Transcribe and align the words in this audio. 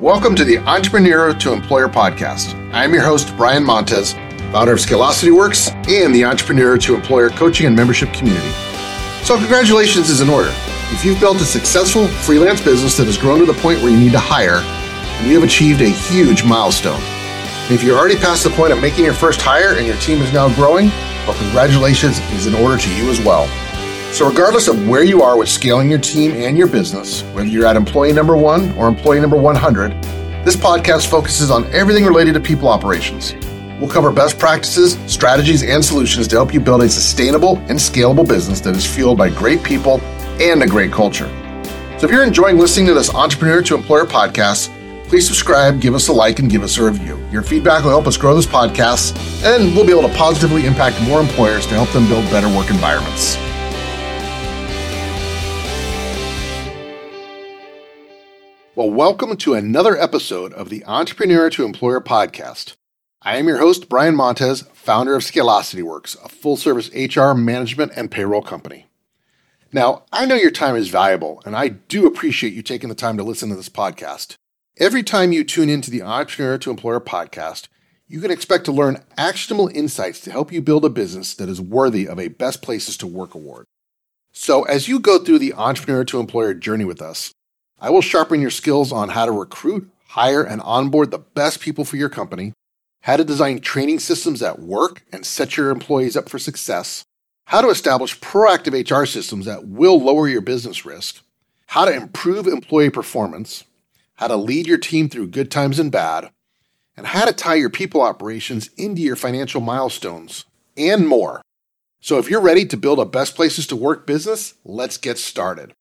Welcome 0.00 0.34
to 0.36 0.44
the 0.44 0.58
Entrepreneur 0.58 1.32
to 1.32 1.54
Employer 1.54 1.88
podcast. 1.88 2.54
I'm 2.74 2.92
your 2.92 3.02
host, 3.02 3.34
Brian 3.34 3.64
Montez, 3.64 4.12
founder 4.52 4.72
of 4.74 4.78
Scalosity 4.78 5.32
Works 5.32 5.70
and 5.88 6.14
the 6.14 6.22
Entrepreneur 6.22 6.76
to 6.76 6.94
Employer 6.94 7.30
coaching 7.30 7.66
and 7.66 7.74
membership 7.74 8.12
community. 8.12 8.50
So, 9.24 9.38
congratulations 9.38 10.10
is 10.10 10.20
in 10.20 10.28
order. 10.28 10.50
If 10.92 11.02
you've 11.02 11.18
built 11.18 11.40
a 11.40 11.46
successful 11.46 12.08
freelance 12.08 12.60
business 12.60 12.94
that 12.98 13.06
has 13.06 13.16
grown 13.16 13.38
to 13.38 13.46
the 13.46 13.54
point 13.54 13.80
where 13.80 13.88
you 13.90 13.98
need 13.98 14.12
to 14.12 14.18
hire, 14.18 14.60
you 15.26 15.32
have 15.34 15.44
achieved 15.44 15.80
a 15.80 15.88
huge 15.88 16.44
milestone. 16.44 17.00
if 17.72 17.82
you're 17.82 17.96
already 17.98 18.16
past 18.16 18.44
the 18.44 18.50
point 18.50 18.74
of 18.74 18.80
making 18.82 19.02
your 19.02 19.14
first 19.14 19.40
hire 19.40 19.76
and 19.78 19.86
your 19.86 19.96
team 19.96 20.20
is 20.20 20.30
now 20.30 20.54
growing, 20.56 20.88
well, 21.26 21.38
congratulations 21.38 22.18
is 22.32 22.46
in 22.46 22.54
order 22.54 22.76
to 22.76 22.94
you 22.94 23.08
as 23.08 23.18
well. 23.20 23.48
So, 24.16 24.26
regardless 24.26 24.66
of 24.66 24.88
where 24.88 25.04
you 25.04 25.20
are 25.20 25.36
with 25.36 25.46
scaling 25.46 25.90
your 25.90 25.98
team 25.98 26.32
and 26.32 26.56
your 26.56 26.68
business, 26.68 27.20
whether 27.34 27.46
you're 27.46 27.66
at 27.66 27.76
employee 27.76 28.14
number 28.14 28.34
one 28.34 28.72
or 28.78 28.88
employee 28.88 29.20
number 29.20 29.36
100, 29.36 29.92
this 30.42 30.56
podcast 30.56 31.10
focuses 31.10 31.50
on 31.50 31.66
everything 31.66 32.06
related 32.06 32.32
to 32.32 32.40
people 32.40 32.66
operations. 32.66 33.34
We'll 33.78 33.90
cover 33.90 34.10
best 34.10 34.38
practices, 34.38 34.96
strategies, 35.06 35.62
and 35.62 35.84
solutions 35.84 36.28
to 36.28 36.36
help 36.36 36.54
you 36.54 36.60
build 36.60 36.82
a 36.82 36.88
sustainable 36.88 37.58
and 37.68 37.72
scalable 37.72 38.26
business 38.26 38.60
that 38.62 38.74
is 38.74 38.86
fueled 38.86 39.18
by 39.18 39.28
great 39.28 39.62
people 39.62 40.00
and 40.40 40.62
a 40.62 40.66
great 40.66 40.92
culture. 40.92 41.28
So, 41.98 42.06
if 42.06 42.10
you're 42.10 42.24
enjoying 42.24 42.56
listening 42.56 42.86
to 42.86 42.94
this 42.94 43.14
Entrepreneur 43.14 43.60
to 43.60 43.74
Employer 43.74 44.06
podcast, 44.06 44.72
please 45.08 45.26
subscribe, 45.26 45.78
give 45.78 45.94
us 45.94 46.08
a 46.08 46.12
like, 46.14 46.38
and 46.38 46.50
give 46.50 46.62
us 46.62 46.78
a 46.78 46.84
review. 46.86 47.22
Your 47.30 47.42
feedback 47.42 47.84
will 47.84 47.90
help 47.90 48.06
us 48.06 48.16
grow 48.16 48.34
this 48.34 48.46
podcast, 48.46 49.14
and 49.44 49.76
we'll 49.76 49.84
be 49.84 49.92
able 49.92 50.08
to 50.08 50.16
positively 50.16 50.64
impact 50.64 51.02
more 51.02 51.20
employers 51.20 51.66
to 51.66 51.74
help 51.74 51.90
them 51.90 52.08
build 52.08 52.24
better 52.30 52.48
work 52.56 52.70
environments. 52.70 53.36
Well, 58.76 58.90
welcome 58.90 59.38
to 59.38 59.54
another 59.54 59.96
episode 59.96 60.52
of 60.52 60.68
the 60.68 60.84
Entrepreneur 60.84 61.48
to 61.48 61.64
Employer 61.64 61.98
podcast. 61.98 62.76
I 63.22 63.38
am 63.38 63.48
your 63.48 63.56
host, 63.56 63.88
Brian 63.88 64.14
Montez, 64.14 64.64
founder 64.74 65.14
of 65.14 65.24
Scalosity 65.24 65.82
Works, 65.82 66.14
a 66.22 66.28
full 66.28 66.58
service 66.58 66.90
HR 66.94 67.32
management 67.32 67.92
and 67.96 68.10
payroll 68.10 68.42
company. 68.42 68.84
Now, 69.72 70.02
I 70.12 70.26
know 70.26 70.34
your 70.34 70.50
time 70.50 70.76
is 70.76 70.90
valuable, 70.90 71.42
and 71.46 71.56
I 71.56 71.68
do 71.68 72.06
appreciate 72.06 72.52
you 72.52 72.60
taking 72.60 72.90
the 72.90 72.94
time 72.94 73.16
to 73.16 73.22
listen 73.22 73.48
to 73.48 73.56
this 73.56 73.70
podcast. 73.70 74.36
Every 74.76 75.02
time 75.02 75.32
you 75.32 75.42
tune 75.42 75.70
into 75.70 75.90
the 75.90 76.02
Entrepreneur 76.02 76.58
to 76.58 76.70
Employer 76.70 77.00
podcast, 77.00 77.68
you 78.06 78.20
can 78.20 78.30
expect 78.30 78.66
to 78.66 78.72
learn 78.72 79.02
actionable 79.16 79.68
insights 79.68 80.20
to 80.20 80.30
help 80.30 80.52
you 80.52 80.60
build 80.60 80.84
a 80.84 80.90
business 80.90 81.32
that 81.36 81.48
is 81.48 81.62
worthy 81.62 82.06
of 82.06 82.20
a 82.20 82.28
Best 82.28 82.60
Places 82.60 82.98
to 82.98 83.06
Work 83.06 83.34
award. 83.34 83.64
So, 84.32 84.64
as 84.64 84.86
you 84.86 85.00
go 85.00 85.18
through 85.18 85.38
the 85.38 85.54
Entrepreneur 85.54 86.04
to 86.04 86.20
Employer 86.20 86.52
journey 86.52 86.84
with 86.84 87.00
us, 87.00 87.32
I 87.78 87.90
will 87.90 88.00
sharpen 88.00 88.40
your 88.40 88.50
skills 88.50 88.90
on 88.90 89.10
how 89.10 89.26
to 89.26 89.32
recruit, 89.32 89.90
hire, 90.08 90.42
and 90.42 90.62
onboard 90.62 91.10
the 91.10 91.18
best 91.18 91.60
people 91.60 91.84
for 91.84 91.96
your 91.96 92.08
company, 92.08 92.54
how 93.02 93.18
to 93.18 93.24
design 93.24 93.60
training 93.60 93.98
systems 93.98 94.42
at 94.42 94.60
work 94.60 95.02
and 95.12 95.26
set 95.26 95.56
your 95.56 95.70
employees 95.70 96.16
up 96.16 96.30
for 96.30 96.38
success, 96.38 97.04
how 97.46 97.60
to 97.60 97.68
establish 97.68 98.18
proactive 98.20 98.72
HR 98.72 99.04
systems 99.04 99.44
that 99.44 99.68
will 99.68 100.00
lower 100.00 100.26
your 100.26 100.40
business 100.40 100.86
risk, 100.86 101.22
how 101.66 101.84
to 101.84 101.94
improve 101.94 102.46
employee 102.46 102.90
performance, 102.90 103.64
how 104.14 104.28
to 104.28 104.36
lead 104.36 104.66
your 104.66 104.78
team 104.78 105.10
through 105.10 105.26
good 105.26 105.50
times 105.50 105.78
and 105.78 105.92
bad, 105.92 106.30
and 106.96 107.08
how 107.08 107.26
to 107.26 107.32
tie 107.32 107.54
your 107.54 107.68
people 107.68 108.00
operations 108.00 108.70
into 108.78 109.02
your 109.02 109.16
financial 109.16 109.60
milestones, 109.60 110.46
and 110.78 111.06
more. 111.06 111.42
So 112.00 112.18
if 112.18 112.30
you're 112.30 112.40
ready 112.40 112.64
to 112.64 112.76
build 112.78 112.98
a 112.98 113.04
best 113.04 113.34
places 113.34 113.66
to 113.66 113.76
work 113.76 114.06
business, 114.06 114.54
let's 114.64 114.96
get 114.96 115.18
started. 115.18 115.74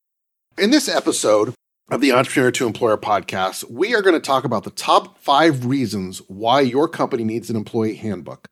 In 0.58 0.72
this 0.72 0.90
episode, 0.90 1.54
of 1.90 2.02
the 2.02 2.12
Entrepreneur 2.12 2.50
to 2.50 2.66
Employer 2.66 2.98
podcast, 2.98 3.70
we 3.70 3.94
are 3.94 4.02
going 4.02 4.16
to 4.16 4.20
talk 4.20 4.44
about 4.44 4.64
the 4.64 4.72
top 4.72 5.20
five 5.20 5.66
reasons 5.66 6.18
why 6.28 6.62
your 6.62 6.88
company 6.88 7.24
needs 7.24 7.50
an 7.50 7.56
employee 7.56 7.96
handbook. 7.96 8.50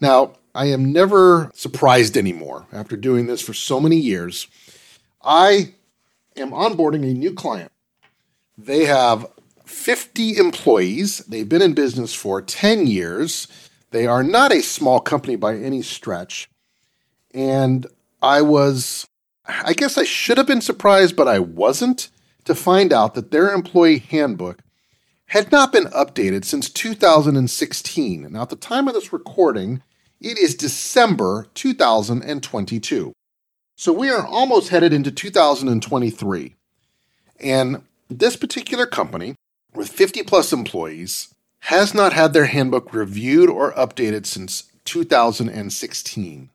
Now, 0.00 0.36
I 0.54 0.66
am 0.66 0.90
never 0.90 1.50
surprised 1.54 2.16
anymore 2.16 2.66
after 2.72 2.96
doing 2.96 3.26
this 3.26 3.42
for 3.42 3.52
so 3.52 3.78
many 3.78 3.96
years. 3.96 4.46
I 5.22 5.74
am 6.34 6.50
onboarding 6.50 7.02
a 7.02 7.12
new 7.12 7.34
client. 7.34 7.72
They 8.56 8.86
have 8.86 9.26
50 9.66 10.38
employees. 10.38 11.18
They've 11.18 11.48
been 11.48 11.60
in 11.60 11.74
business 11.74 12.14
for 12.14 12.40
10 12.40 12.86
years. 12.86 13.48
They 13.90 14.06
are 14.06 14.22
not 14.22 14.50
a 14.50 14.62
small 14.62 15.00
company 15.00 15.36
by 15.36 15.56
any 15.56 15.82
stretch. 15.82 16.48
And 17.34 17.86
I 18.22 18.40
was, 18.40 19.06
I 19.46 19.74
guess 19.74 19.98
I 19.98 20.04
should 20.04 20.38
have 20.38 20.46
been 20.46 20.62
surprised, 20.62 21.16
but 21.16 21.28
I 21.28 21.38
wasn't 21.38 22.08
to 22.46 22.54
find 22.54 22.92
out 22.92 23.14
that 23.14 23.30
their 23.30 23.52
employee 23.52 23.98
handbook 23.98 24.62
had 25.26 25.52
not 25.52 25.72
been 25.72 25.86
updated 25.86 26.44
since 26.44 26.70
2016. 26.70 28.32
Now, 28.32 28.42
at 28.42 28.48
the 28.48 28.56
time 28.56 28.88
of 28.88 28.94
this 28.94 29.12
recording, 29.12 29.82
it 30.20 30.38
is 30.38 30.54
December 30.54 31.48
2022. 31.54 33.12
So 33.76 33.92
we 33.92 34.08
are 34.08 34.26
almost 34.26 34.70
headed 34.70 34.92
into 34.92 35.10
2023. 35.10 36.54
And 37.40 37.82
this 38.08 38.36
particular 38.36 38.86
company, 38.86 39.34
with 39.74 39.88
50 39.88 40.22
plus 40.22 40.52
employees, 40.52 41.34
has 41.60 41.92
not 41.92 42.12
had 42.12 42.32
their 42.32 42.46
handbook 42.46 42.94
reviewed 42.94 43.50
or 43.50 43.72
updated 43.72 44.24
since 44.24 44.70
2016. 44.84 46.50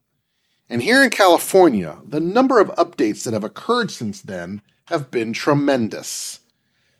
And 0.71 0.81
here 0.81 1.03
in 1.03 1.09
California, 1.09 1.97
the 2.07 2.21
number 2.21 2.57
of 2.61 2.69
updates 2.75 3.25
that 3.25 3.33
have 3.33 3.43
occurred 3.43 3.91
since 3.91 4.21
then 4.21 4.61
have 4.85 5.11
been 5.11 5.33
tremendous. 5.33 6.39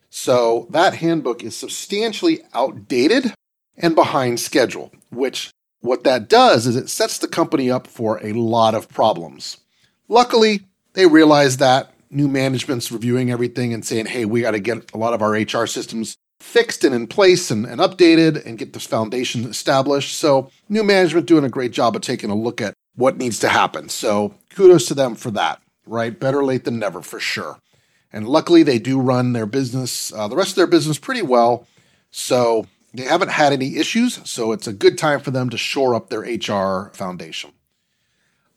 So 0.10 0.68
that 0.72 0.96
handbook 0.96 1.42
is 1.42 1.56
substantially 1.56 2.42
outdated 2.54 3.34
and 3.78 3.96
behind 3.96 4.42
schedule, 4.42 4.92
which 5.10 5.52
what 5.80 6.04
that 6.04 6.28
does 6.28 6.68
is 6.68 6.76
it 6.76 6.90
sets 6.90 7.18
the 7.18 7.30
company 7.30 7.72
up 7.72 7.88
for 7.88 8.20
a 8.22 8.34
lot 8.34 8.76
of 8.76 8.90
problems. 8.90 9.56
Luckily, 10.10 10.68
they 10.92 11.06
realize 11.06 11.56
that 11.58 11.94
new 12.10 12.28
management's 12.28 12.92
reviewing 12.92 13.32
everything 13.32 13.74
and 13.74 13.86
saying, 13.86 14.08
hey, 14.08 14.26
we 14.26 14.42
got 14.42 14.52
to 14.52 14.60
get 14.60 14.92
a 14.94 14.98
lot 14.98 15.14
of 15.14 15.22
our 15.22 15.32
HR 15.32 15.66
systems 15.66 16.18
fixed 16.42 16.84
and 16.84 16.94
in 16.94 17.08
place 17.08 17.50
and, 17.50 17.66
and 17.66 17.80
updated 17.80 18.46
and 18.46 18.58
get 18.58 18.74
this 18.74 18.86
foundation 18.86 19.46
established. 19.46 20.18
So, 20.18 20.52
new 20.68 20.84
management 20.84 21.26
doing 21.26 21.46
a 21.46 21.50
great 21.50 21.72
job 21.72 21.96
of 21.96 22.02
taking 22.02 22.30
a 22.30 22.36
look 22.36 22.60
at 22.60 22.74
what 22.96 23.18
needs 23.18 23.40
to 23.40 23.50
happen. 23.50 23.90
So, 23.90 24.36
kudos 24.50 24.88
to 24.88 24.94
them 24.94 25.16
for 25.16 25.32
that, 25.32 25.62
right? 25.86 26.18
Better 26.20 26.44
late 26.44 26.66
than 26.66 26.80
never 26.80 27.02
for 27.02 27.20
sure. 27.20 27.60
And 28.14 28.28
luckily, 28.28 28.64
they 28.64 28.80
do 28.80 29.00
run 29.00 29.34
their 29.34 29.46
business, 29.46 30.12
uh, 30.14 30.28
the 30.28 30.36
rest 30.36 30.52
of 30.52 30.56
their 30.58 30.68
business, 30.68 30.98
pretty 30.98 31.22
well. 31.22 31.68
So 32.12 32.68
they 32.94 33.04
haven't 33.04 33.32
had 33.32 33.54
any 33.54 33.78
issues. 33.78 34.20
So 34.30 34.52
it's 34.52 34.68
a 34.68 34.74
good 34.74 34.98
time 34.98 35.22
for 35.22 35.32
them 35.32 35.50
to 35.50 35.58
shore 35.58 35.96
up 35.96 36.10
their 36.10 36.22
HR 36.22 36.92
foundation. 36.94 37.52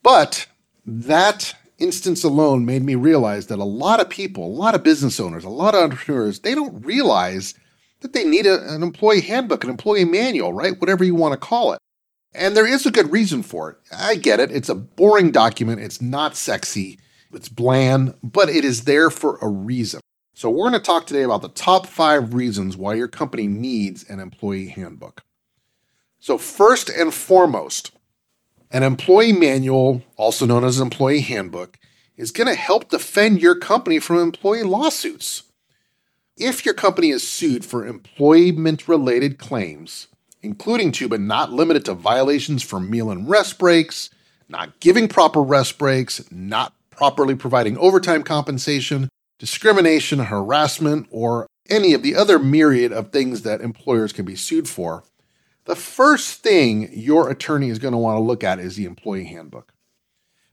But 0.02 0.46
that 0.84 1.54
instance 1.78 2.24
alone 2.24 2.66
made 2.66 2.82
me 2.82 2.94
realize 2.94 3.46
that 3.46 3.58
a 3.58 3.64
lot 3.64 4.00
of 4.00 4.10
people, 4.10 4.46
a 4.46 4.48
lot 4.48 4.74
of 4.74 4.82
business 4.82 5.18
owners, 5.20 5.44
a 5.44 5.48
lot 5.50 5.74
of 5.74 5.82
entrepreneurs, 5.82 6.40
they 6.40 6.54
don't 6.54 6.84
realize 6.84 7.54
that 8.00 8.12
they 8.12 8.24
need 8.24 8.46
a, 8.46 8.74
an 8.74 8.82
employee 8.82 9.22
handbook, 9.22 9.64
an 9.64 9.70
employee 9.70 10.04
manual, 10.04 10.52
right? 10.52 10.78
Whatever 10.80 11.04
you 11.04 11.14
want 11.14 11.32
to 11.32 11.38
call 11.38 11.72
it. 11.72 11.80
And 12.34 12.56
there 12.56 12.66
is 12.66 12.84
a 12.84 12.90
good 12.90 13.12
reason 13.12 13.42
for 13.42 13.70
it. 13.70 13.76
I 13.96 14.16
get 14.16 14.40
it. 14.40 14.50
It's 14.50 14.68
a 14.68 14.74
boring 14.74 15.30
document. 15.30 15.80
It's 15.80 16.02
not 16.02 16.36
sexy. 16.36 16.98
It's 17.32 17.48
bland, 17.48 18.14
but 18.22 18.48
it 18.48 18.64
is 18.64 18.84
there 18.84 19.10
for 19.10 19.38
a 19.40 19.48
reason. 19.48 20.00
So, 20.36 20.50
we're 20.50 20.68
going 20.68 20.72
to 20.72 20.80
talk 20.80 21.06
today 21.06 21.22
about 21.22 21.42
the 21.42 21.48
top 21.48 21.86
five 21.86 22.34
reasons 22.34 22.76
why 22.76 22.94
your 22.94 23.06
company 23.06 23.46
needs 23.46 24.08
an 24.08 24.18
employee 24.18 24.66
handbook. 24.66 25.22
So, 26.18 26.38
first 26.38 26.88
and 26.88 27.14
foremost, 27.14 27.92
an 28.72 28.82
employee 28.82 29.32
manual, 29.32 30.02
also 30.16 30.44
known 30.44 30.64
as 30.64 30.80
an 30.80 30.86
employee 30.86 31.20
handbook, 31.20 31.78
is 32.16 32.32
going 32.32 32.48
to 32.48 32.54
help 32.54 32.88
defend 32.88 33.40
your 33.40 33.54
company 33.54 34.00
from 34.00 34.18
employee 34.18 34.64
lawsuits. 34.64 35.44
If 36.36 36.64
your 36.64 36.74
company 36.74 37.10
is 37.10 37.26
sued 37.26 37.64
for 37.64 37.86
employment 37.86 38.88
related 38.88 39.38
claims, 39.38 40.08
including 40.44 40.92
to 40.92 41.08
but 41.08 41.20
not 41.20 41.52
limited 41.52 41.84
to 41.86 41.94
violations 41.94 42.62
for 42.62 42.78
meal 42.78 43.10
and 43.10 43.28
rest 43.28 43.58
breaks, 43.58 44.10
not 44.48 44.78
giving 44.80 45.08
proper 45.08 45.42
rest 45.42 45.78
breaks, 45.78 46.22
not 46.30 46.74
properly 46.90 47.34
providing 47.34 47.76
overtime 47.78 48.22
compensation, 48.22 49.08
discrimination, 49.38 50.20
harassment, 50.20 51.06
or 51.10 51.46
any 51.70 51.94
of 51.94 52.02
the 52.02 52.14
other 52.14 52.38
myriad 52.38 52.92
of 52.92 53.10
things 53.10 53.42
that 53.42 53.60
employers 53.60 54.12
can 54.12 54.24
be 54.24 54.36
sued 54.36 54.68
for, 54.68 55.02
the 55.64 55.74
first 55.74 56.42
thing 56.42 56.90
your 56.92 57.30
attorney 57.30 57.70
is 57.70 57.78
going 57.78 57.92
to 57.92 57.98
want 57.98 58.18
to 58.18 58.22
look 58.22 58.44
at 58.44 58.58
is 58.58 58.76
the 58.76 58.84
employee 58.84 59.24
handbook. 59.24 59.72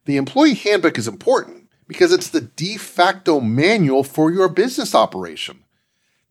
The 0.05 0.17
employee 0.17 0.53
handbook 0.53 0.97
is 0.97 1.07
important 1.07 1.69
because 1.87 2.13
it's 2.13 2.29
the 2.29 2.41
de 2.41 2.77
facto 2.77 3.41
manual 3.41 4.03
for 4.03 4.31
your 4.31 4.47
business 4.47 4.95
operation. 4.95 5.65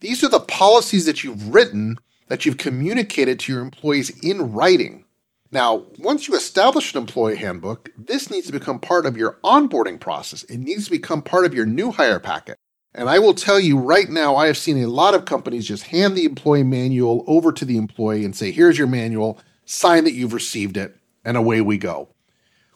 These 0.01 0.25
are 0.25 0.31
the 0.31 0.41
policies 0.41 1.05
that 1.05 1.23
you've 1.23 1.53
written 1.55 1.99
that 2.31 2.47
you've 2.47 2.59
communicated 2.59 3.41
to 3.41 3.53
your 3.53 3.61
employees 3.61 4.11
in 4.23 4.53
writing. 4.53 5.05
Now, 5.51 5.85
once 5.99 6.29
you 6.29 6.37
establish 6.37 6.95
an 6.95 7.01
employee 7.01 7.35
handbook, 7.35 7.91
this 7.99 8.31
needs 8.31 8.47
to 8.47 8.53
become 8.53 8.79
part 8.79 9.05
of 9.05 9.17
your 9.17 9.39
onboarding 9.43 9.99
process. 9.99 10.45
It 10.45 10.59
needs 10.59 10.85
to 10.85 10.93
become 10.93 11.23
part 11.23 11.45
of 11.45 11.53
your 11.53 11.67
new 11.67 11.91
hire 11.91 12.21
packet. 12.21 12.57
And 12.95 13.09
I 13.09 13.19
will 13.19 13.35
tell 13.35 13.59
you 13.59 13.77
right 13.77 14.09
now, 14.09 14.37
I 14.37 14.47
have 14.47 14.57
seen 14.57 14.81
a 14.81 14.87
lot 14.87 15.15
of 15.15 15.25
companies 15.25 15.67
just 15.67 15.89
hand 15.89 16.17
the 16.17 16.25
employee 16.25 16.63
manual 16.63 17.25
over 17.27 17.51
to 17.51 17.65
the 17.65 17.77
employee 17.77 18.25
and 18.25 18.35
say, 18.35 18.53
here's 18.53 18.79
your 18.79 18.87
manual, 18.87 19.41
sign 19.65 20.05
that 20.05 20.15
you've 20.15 20.33
received 20.33 20.77
it, 20.77 20.97
and 21.25 21.37
away 21.37 21.61
we 21.61 21.79
go. 21.79 22.11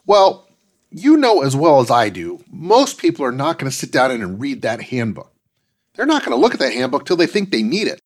Well, 0.05 0.49
you 0.89 1.15
know 1.15 1.43
as 1.43 1.55
well 1.55 1.79
as 1.79 1.89
I 1.89 2.09
do, 2.09 2.43
most 2.51 2.97
people 2.97 3.23
are 3.23 3.31
not 3.31 3.57
going 3.57 3.71
to 3.71 3.75
sit 3.75 3.91
down 3.91 4.11
and 4.11 4.41
read 4.41 4.63
that 4.63 4.81
handbook. 4.81 5.31
They're 5.93 6.05
not 6.05 6.25
going 6.25 6.35
to 6.35 6.41
look 6.41 6.53
at 6.53 6.59
that 6.59 6.73
handbook 6.73 7.05
till 7.05 7.15
they 7.15 7.25
think 7.25 7.51
they 7.51 7.63
need 7.63 7.87
it. 7.87 8.01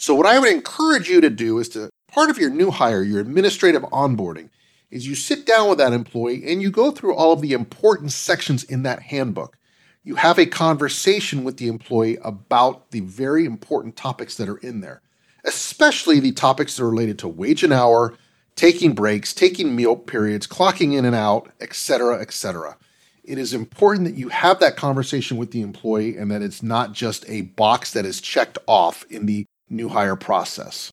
So, 0.00 0.14
what 0.14 0.24
I 0.24 0.38
would 0.38 0.50
encourage 0.50 1.10
you 1.10 1.20
to 1.20 1.28
do 1.28 1.58
is 1.58 1.68
to 1.70 1.90
part 2.10 2.30
of 2.30 2.38
your 2.38 2.48
new 2.48 2.70
hire, 2.70 3.02
your 3.02 3.20
administrative 3.20 3.82
onboarding, 3.82 4.48
is 4.90 5.06
you 5.06 5.14
sit 5.14 5.44
down 5.44 5.68
with 5.68 5.76
that 5.76 5.92
employee 5.92 6.50
and 6.50 6.62
you 6.62 6.70
go 6.70 6.90
through 6.90 7.14
all 7.14 7.34
of 7.34 7.42
the 7.42 7.52
important 7.52 8.10
sections 8.10 8.64
in 8.64 8.82
that 8.84 9.02
handbook. 9.02 9.58
You 10.02 10.14
have 10.14 10.38
a 10.38 10.46
conversation 10.46 11.44
with 11.44 11.58
the 11.58 11.68
employee 11.68 12.16
about 12.22 12.92
the 12.92 13.00
very 13.00 13.44
important 13.44 13.94
topics 13.94 14.38
that 14.38 14.48
are 14.48 14.56
in 14.56 14.80
there, 14.80 15.02
especially 15.44 16.18
the 16.18 16.32
topics 16.32 16.76
that 16.76 16.84
are 16.84 16.90
related 16.90 17.18
to 17.18 17.28
wage 17.28 17.62
and 17.62 17.70
hour, 17.70 18.14
taking 18.56 18.94
breaks, 18.94 19.34
taking 19.34 19.76
meal 19.76 19.96
periods, 19.96 20.46
clocking 20.46 20.94
in 20.94 21.04
and 21.04 21.14
out, 21.14 21.50
etc., 21.60 22.18
etc. 22.22 22.78
It 23.22 23.36
is 23.36 23.52
important 23.52 24.06
that 24.06 24.16
you 24.16 24.30
have 24.30 24.60
that 24.60 24.76
conversation 24.76 25.36
with 25.36 25.50
the 25.50 25.60
employee 25.60 26.16
and 26.16 26.30
that 26.30 26.40
it's 26.40 26.62
not 26.62 26.94
just 26.94 27.28
a 27.28 27.42
box 27.42 27.92
that 27.92 28.06
is 28.06 28.22
checked 28.22 28.56
off 28.66 29.04
in 29.10 29.26
the 29.26 29.44
new 29.70 29.88
hire 29.88 30.16
process. 30.16 30.90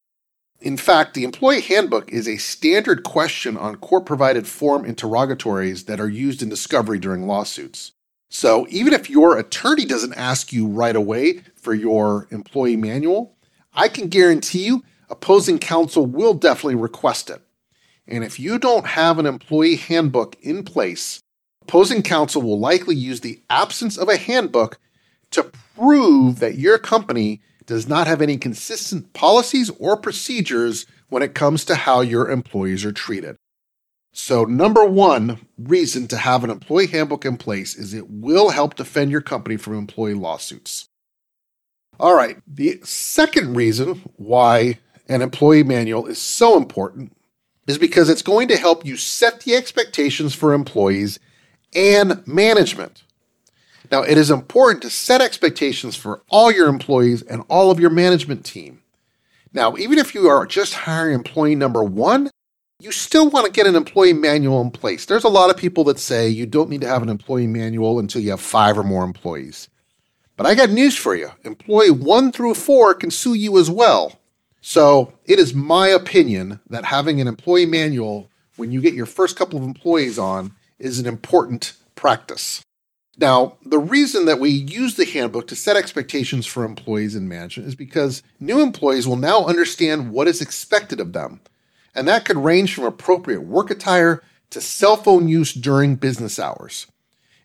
In 0.60 0.78
fact, 0.78 1.14
the 1.14 1.24
employee 1.24 1.62
handbook 1.62 2.12
is 2.12 2.28
a 2.28 2.38
standard 2.38 3.04
question 3.04 3.58
on 3.58 3.76
court 3.76 4.06
provided 4.06 4.48
form 4.48 4.86
interrogatories 4.86 5.86
that 5.86 6.00
are 6.00 6.10
used 6.10 6.42
in 6.42 6.50
discovery 6.50 6.98
during 6.98 7.28
lawsuits. 7.28 7.92
So, 8.30 8.66
even 8.70 8.94
if 8.94 9.10
your 9.10 9.38
attorney 9.38 9.86
doesn't 9.86 10.16
ask 10.16 10.52
you 10.52 10.68
right 10.68 10.96
away 10.96 11.42
for 11.56 11.74
your 11.74 12.28
employee 12.32 12.76
manual, 12.76 13.36
I 13.74 13.88
can 13.88 14.10
guarantee 14.10 14.66
you 14.66 14.84
opposing 15.10 15.60
counsel 15.60 16.06
will 16.06 16.34
definitely 16.34 16.76
request 16.76 17.30
it. 17.30 17.42
And 18.08 18.24
if 18.24 18.40
you 18.40 18.58
don't 18.58 18.86
have 18.86 19.20
an 19.20 19.26
employee 19.26 19.76
handbook 19.76 20.36
in 20.42 20.64
place, 20.64 21.20
opposing 21.62 22.02
counsel 22.02 22.42
will 22.42 22.60
likely 22.60 22.96
use 22.96 23.22
the 23.22 23.42
absence 23.50 23.98
of 23.98 24.10
a 24.10 24.18
handbook 24.18 24.80
to 25.32 25.52
prove 25.76 26.40
that 26.40 26.58
your 26.58 26.78
company 26.78 27.42
does 27.68 27.88
not 27.88 28.08
have 28.08 28.22
any 28.22 28.38
consistent 28.38 29.14
policies 29.14 29.70
or 29.78 29.96
procedures 29.96 30.88
when 31.10 31.22
it 31.22 31.36
comes 31.36 31.64
to 31.66 31.76
how 31.76 32.02
your 32.02 32.32
employees 32.32 32.84
are 32.84 32.92
treated. 32.92 33.38
So, 34.14 34.46
number 34.46 34.84
one 34.84 35.40
reason 35.60 36.08
to 36.08 36.18
have 36.18 36.44
an 36.44 36.50
employee 36.50 36.88
handbook 36.88 37.24
in 37.24 37.38
place 37.38 37.76
is 37.76 37.94
it 37.94 38.10
will 38.10 38.50
help 38.50 38.76
defend 38.76 39.12
your 39.12 39.22
company 39.22 39.58
from 39.58 39.78
employee 39.78 40.16
lawsuits. 40.16 40.90
All 42.00 42.16
right, 42.16 42.38
the 42.48 42.80
second 42.84 43.56
reason 43.56 44.02
why 44.16 44.80
an 45.08 45.22
employee 45.22 45.64
manual 45.64 46.08
is 46.08 46.20
so 46.20 46.58
important 46.58 47.16
is 47.68 47.78
because 47.78 48.10
it's 48.10 48.22
going 48.22 48.48
to 48.48 48.58
help 48.58 48.86
you 48.86 48.98
set 48.98 49.42
the 49.42 49.56
expectations 49.56 50.34
for 50.34 50.54
employees 50.54 51.20
and 51.76 52.26
management. 52.26 53.04
Now, 53.92 54.04
it 54.04 54.18
is 54.18 54.30
important 54.30 54.82
to 54.84 54.90
set 54.90 55.22
expectations 55.22 55.96
for 55.96 56.22
all 56.30 56.52
your 56.52 56.68
employees 56.68 57.22
and 57.22 57.44
all 57.50 57.72
of 57.72 57.80
your 57.80 57.90
management 57.90 58.46
team. 58.46 58.82
Now, 59.54 59.78
even 59.78 59.98
if 59.98 60.14
you 60.14 60.28
are 60.28 60.46
just 60.46 60.74
hiring 60.74 61.16
employee 61.16 61.56
number 61.56 61.84
one, 61.84 62.30
you 62.80 62.92
still 62.92 63.30
want 63.30 63.46
to 63.46 63.52
get 63.52 63.66
an 63.66 63.76
employee 63.76 64.14
manual 64.14 64.62
in 64.62 64.72
place. 64.72 65.06
There's 65.06 65.24
a 65.24 65.30
lot 65.30 65.50
of 65.50 65.58
people 65.58 65.84
that 65.86 66.00
say 66.00 66.30
you 66.30 66.46
don't 66.46 66.70
need 66.70 66.82
to 66.82 66.88
have 66.88 67.02
an 67.02 67.10
employee 67.10 67.48
manual 67.48 67.98
until 67.98 68.22
you 68.22 68.32
have 68.32 68.42
five 68.42 68.78
or 68.78 68.84
more 68.84 69.04
employees. 69.04 69.70
But 70.36 70.46
I 70.46 70.54
got 70.54 70.70
news 70.70 70.96
for 70.96 71.16
you 71.16 71.32
employee 71.44 71.90
one 71.90 72.32
through 72.32 72.54
four 72.54 72.94
can 72.94 73.10
sue 73.10 73.34
you 73.34 73.58
as 73.58 73.72
well. 73.72 74.20
So 74.62 75.14
it 75.26 75.40
is 75.40 75.54
my 75.56 75.88
opinion 75.88 76.60
that 76.70 76.86
having 76.86 77.20
an 77.20 77.28
employee 77.28 77.66
manual 77.66 78.30
when 78.58 78.72
you 78.72 78.82
get 78.82 78.94
your 78.94 79.06
first 79.06 79.36
couple 79.36 79.58
of 79.58 79.66
employees 79.66 80.20
on 80.20 80.54
is 80.78 81.00
an 81.00 81.08
important 81.08 81.74
practice. 81.96 82.64
Now, 83.20 83.58
the 83.66 83.80
reason 83.80 84.26
that 84.26 84.40
we 84.40 84.52
use 84.52 84.96
the 84.96 85.06
handbook 85.06 85.48
to 85.48 85.56
set 85.56 85.76
expectations 85.76 86.46
for 86.46 86.64
employees 86.64 87.16
and 87.16 87.28
management 87.28 87.68
is 87.68 87.74
because 87.74 88.22
new 88.40 88.62
employees 88.62 89.08
will 89.08 89.16
now 89.16 89.46
understand 89.46 90.12
what 90.12 90.28
is 90.28 90.40
expected 90.40 91.00
of 91.00 91.14
them. 91.14 91.42
And 91.96 92.08
that 92.08 92.26
could 92.26 92.38
range 92.38 92.76
from 92.76 92.84
appropriate 92.84 93.42
work 93.42 93.72
attire 93.72 94.22
to 94.52 94.62
cell 94.62 94.98
phone 94.98 95.28
use 95.28 95.52
during 95.52 95.96
business 95.96 96.38
hours. 96.38 96.86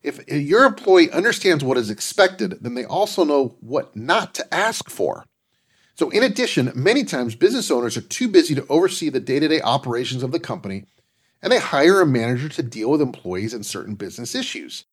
If 0.02 0.26
your 0.28 0.64
employee 0.64 1.10
understands 1.10 1.64
what 1.64 1.78
is 1.78 1.88
expected, 1.88 2.58
then 2.60 2.74
they 2.74 2.84
also 2.84 3.24
know 3.24 3.56
what 3.60 3.96
not 3.96 4.34
to 4.34 4.54
ask 4.54 4.90
for. 4.90 5.24
So, 5.94 6.10
in 6.10 6.22
addition, 6.22 6.72
many 6.74 7.04
times 7.04 7.34
business 7.34 7.70
owners 7.70 7.96
are 7.96 8.02
too 8.02 8.28
busy 8.28 8.54
to 8.54 8.66
oversee 8.68 9.08
the 9.08 9.20
day 9.20 9.38
to 9.38 9.48
day 9.48 9.60
operations 9.60 10.22
of 10.22 10.32
the 10.32 10.40
company, 10.40 10.84
and 11.40 11.52
they 11.52 11.58
hire 11.58 12.00
a 12.00 12.06
manager 12.06 12.48
to 12.48 12.62
deal 12.62 12.90
with 12.90 13.00
employees 13.00 13.54
and 13.54 13.64
certain 13.64 13.94
business 13.94 14.34
issues. 14.34 14.84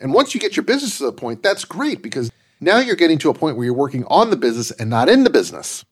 And 0.00 0.12
once 0.12 0.34
you 0.34 0.40
get 0.40 0.56
your 0.56 0.64
business 0.64 0.98
to 0.98 1.04
the 1.04 1.12
point, 1.12 1.42
that's 1.42 1.64
great 1.64 2.02
because 2.02 2.30
now 2.60 2.78
you're 2.78 2.96
getting 2.96 3.18
to 3.18 3.30
a 3.30 3.34
point 3.34 3.56
where 3.56 3.64
you're 3.64 3.74
working 3.74 4.04
on 4.06 4.30
the 4.30 4.36
business 4.36 4.70
and 4.70 4.90
not 4.90 5.08
in 5.08 5.24
the 5.24 5.30
business. 5.30 5.84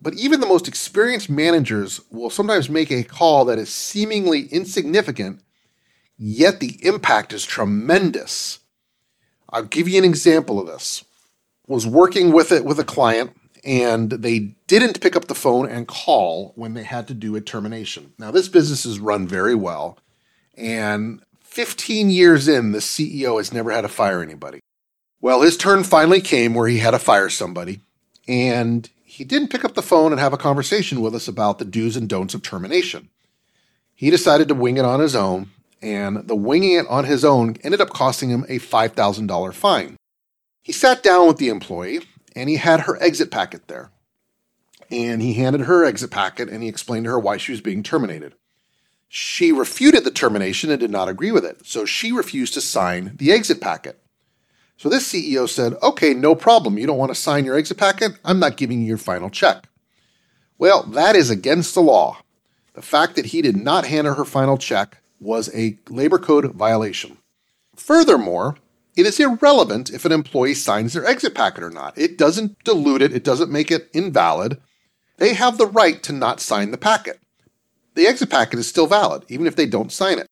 But 0.00 0.14
even 0.14 0.40
the 0.40 0.46
most 0.46 0.68
experienced 0.68 1.28
managers 1.28 2.00
will 2.10 2.30
sometimes 2.30 2.70
make 2.70 2.90
a 2.90 3.02
call 3.02 3.44
that 3.46 3.58
is 3.58 3.68
seemingly 3.68 4.46
insignificant, 4.46 5.40
yet 6.16 6.60
the 6.60 6.78
impact 6.86 7.32
is 7.32 7.44
tremendous. 7.44 8.60
I'll 9.50 9.64
give 9.64 9.88
you 9.88 9.98
an 9.98 10.04
example 10.04 10.60
of 10.60 10.66
this. 10.66 11.04
Was 11.66 11.86
working 11.86 12.32
with 12.32 12.52
it 12.52 12.64
with 12.64 12.78
a 12.78 12.84
client 12.84 13.32
and 13.64 14.10
they 14.10 14.54
didn't 14.66 15.00
pick 15.00 15.16
up 15.16 15.26
the 15.26 15.34
phone 15.34 15.68
and 15.68 15.86
call 15.88 16.52
when 16.54 16.74
they 16.74 16.84
had 16.84 17.08
to 17.08 17.14
do 17.14 17.36
a 17.36 17.40
termination. 17.40 18.12
Now, 18.18 18.30
this 18.30 18.48
business 18.48 18.86
is 18.86 18.98
run 19.00 19.26
very 19.26 19.54
well, 19.54 19.98
and 20.56 21.22
15 21.58 22.08
years 22.08 22.46
in, 22.46 22.70
the 22.70 22.78
CEO 22.78 23.38
has 23.38 23.52
never 23.52 23.72
had 23.72 23.80
to 23.80 23.88
fire 23.88 24.22
anybody. 24.22 24.60
Well, 25.20 25.42
his 25.42 25.56
turn 25.56 25.82
finally 25.82 26.20
came 26.20 26.54
where 26.54 26.68
he 26.68 26.78
had 26.78 26.92
to 26.92 27.00
fire 27.00 27.28
somebody, 27.28 27.80
and 28.28 28.88
he 29.02 29.24
didn't 29.24 29.48
pick 29.48 29.64
up 29.64 29.74
the 29.74 29.82
phone 29.82 30.12
and 30.12 30.20
have 30.20 30.32
a 30.32 30.36
conversation 30.36 31.00
with 31.00 31.16
us 31.16 31.26
about 31.26 31.58
the 31.58 31.64
do's 31.64 31.96
and 31.96 32.08
don'ts 32.08 32.32
of 32.32 32.44
termination. 32.44 33.08
He 33.92 34.08
decided 34.08 34.46
to 34.46 34.54
wing 34.54 34.76
it 34.76 34.84
on 34.84 35.00
his 35.00 35.16
own, 35.16 35.50
and 35.82 36.28
the 36.28 36.36
winging 36.36 36.74
it 36.74 36.86
on 36.88 37.06
his 37.06 37.24
own 37.24 37.56
ended 37.64 37.80
up 37.80 37.90
costing 37.90 38.30
him 38.30 38.44
a 38.48 38.60
$5,000 38.60 39.52
fine. 39.52 39.96
He 40.62 40.70
sat 40.70 41.02
down 41.02 41.26
with 41.26 41.38
the 41.38 41.48
employee 41.48 42.02
and 42.36 42.48
he 42.48 42.54
had 42.54 42.82
her 42.82 43.02
exit 43.02 43.32
packet 43.32 43.66
there. 43.66 43.90
And 44.92 45.20
he 45.20 45.34
handed 45.34 45.62
her 45.62 45.84
exit 45.84 46.12
packet 46.12 46.48
and 46.48 46.62
he 46.62 46.68
explained 46.68 47.06
to 47.06 47.10
her 47.10 47.18
why 47.18 47.36
she 47.36 47.50
was 47.50 47.60
being 47.60 47.82
terminated. 47.82 48.36
She 49.08 49.52
refuted 49.52 50.04
the 50.04 50.10
termination 50.10 50.70
and 50.70 50.78
did 50.78 50.90
not 50.90 51.08
agree 51.08 51.32
with 51.32 51.44
it, 51.44 51.64
so 51.64 51.84
she 51.84 52.12
refused 52.12 52.54
to 52.54 52.60
sign 52.60 53.12
the 53.16 53.32
exit 53.32 53.60
packet. 53.60 54.00
So 54.76 54.88
this 54.88 55.12
CEO 55.12 55.48
said, 55.48 55.74
Okay, 55.82 56.14
no 56.14 56.34
problem. 56.34 56.78
You 56.78 56.86
don't 56.86 56.98
want 56.98 57.10
to 57.10 57.20
sign 57.20 57.44
your 57.44 57.56
exit 57.56 57.78
packet? 57.78 58.12
I'm 58.24 58.38
not 58.38 58.56
giving 58.56 58.80
you 58.80 58.86
your 58.86 58.98
final 58.98 59.30
check. 59.30 59.68
Well, 60.58 60.82
that 60.84 61.16
is 61.16 61.30
against 61.30 61.74
the 61.74 61.82
law. 61.82 62.18
The 62.74 62.82
fact 62.82 63.16
that 63.16 63.26
he 63.26 63.42
did 63.42 63.56
not 63.56 63.86
hand 63.86 64.06
her 64.06 64.14
her 64.14 64.24
final 64.24 64.56
check 64.56 64.98
was 65.20 65.52
a 65.54 65.78
labor 65.88 66.18
code 66.18 66.52
violation. 66.52 67.18
Furthermore, 67.74 68.56
it 68.96 69.06
is 69.06 69.18
irrelevant 69.18 69.90
if 69.90 70.04
an 70.04 70.12
employee 70.12 70.54
signs 70.54 70.92
their 70.92 71.06
exit 71.06 71.34
packet 71.34 71.64
or 71.64 71.70
not. 71.70 71.96
It 71.96 72.18
doesn't 72.18 72.62
dilute 72.64 73.02
it, 73.02 73.12
it 73.12 73.24
doesn't 73.24 73.50
make 73.50 73.70
it 73.70 73.88
invalid. 73.92 74.60
They 75.16 75.34
have 75.34 75.58
the 75.58 75.66
right 75.66 76.02
to 76.04 76.12
not 76.12 76.40
sign 76.40 76.70
the 76.70 76.78
packet. 76.78 77.20
The 77.98 78.06
exit 78.06 78.30
packet 78.30 78.60
is 78.60 78.68
still 78.68 78.86
valid, 78.86 79.24
even 79.26 79.48
if 79.48 79.56
they 79.56 79.66
don't 79.66 79.90
sign 79.90 80.20
it. 80.20 80.28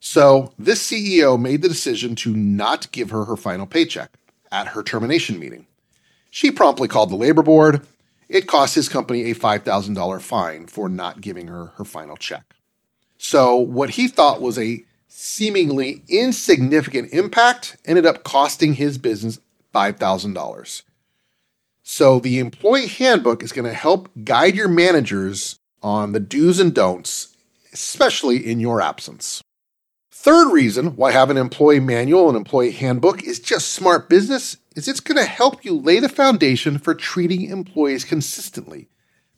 So, 0.00 0.52
this 0.58 0.84
CEO 0.84 1.40
made 1.40 1.62
the 1.62 1.68
decision 1.68 2.16
to 2.16 2.34
not 2.34 2.90
give 2.90 3.10
her 3.10 3.26
her 3.26 3.36
final 3.36 3.66
paycheck 3.66 4.10
at 4.50 4.66
her 4.66 4.82
termination 4.82 5.38
meeting. 5.38 5.68
She 6.32 6.50
promptly 6.50 6.88
called 6.88 7.10
the 7.10 7.14
labor 7.14 7.44
board. 7.44 7.86
It 8.28 8.48
cost 8.48 8.74
his 8.74 8.88
company 8.88 9.30
a 9.30 9.34
$5,000 9.36 10.20
fine 10.22 10.66
for 10.66 10.88
not 10.88 11.20
giving 11.20 11.46
her 11.46 11.66
her 11.76 11.84
final 11.84 12.16
check. 12.16 12.56
So, 13.16 13.58
what 13.58 13.90
he 13.90 14.08
thought 14.08 14.42
was 14.42 14.58
a 14.58 14.84
seemingly 15.06 16.02
insignificant 16.08 17.12
impact 17.12 17.76
ended 17.84 18.06
up 18.06 18.24
costing 18.24 18.74
his 18.74 18.98
business 18.98 19.38
$5,000. 19.72 20.82
So 21.84 22.18
the 22.18 22.40
employee 22.40 22.88
handbook 22.88 23.44
is 23.44 23.52
going 23.52 23.66
to 23.66 23.74
help 23.74 24.08
guide 24.24 24.56
your 24.56 24.68
managers 24.68 25.60
on 25.84 26.12
the 26.12 26.20
do's 26.20 26.58
and 26.58 26.74
don'ts, 26.74 27.36
especially 27.72 28.44
in 28.44 28.58
your 28.58 28.80
absence. 28.80 29.42
Third 30.10 30.50
reason 30.50 30.96
why 30.96 31.12
have 31.12 31.28
an 31.28 31.36
employee 31.36 31.80
manual 31.80 32.28
and 32.28 32.36
employee 32.36 32.70
handbook 32.70 33.22
is 33.22 33.38
just 33.38 33.74
smart 33.74 34.08
business 34.08 34.56
is 34.74 34.88
it's 34.88 35.00
going 35.00 35.18
to 35.18 35.30
help 35.30 35.62
you 35.64 35.78
lay 35.78 36.00
the 36.00 36.08
foundation 36.08 36.78
for 36.78 36.94
treating 36.94 37.50
employees 37.50 38.04
consistently. 38.04 38.88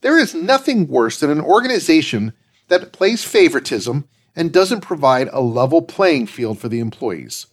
There 0.02 0.16
is 0.16 0.34
nothing 0.34 0.86
worse 0.86 1.18
than 1.18 1.30
an 1.30 1.40
organization 1.40 2.32
that 2.68 2.92
plays 2.92 3.24
favoritism 3.24 4.08
and 4.36 4.52
doesn't 4.52 4.82
provide 4.82 5.28
a 5.32 5.40
level 5.40 5.82
playing 5.82 6.28
field 6.28 6.60
for 6.60 6.68
the 6.68 6.78
employees. 6.78 7.48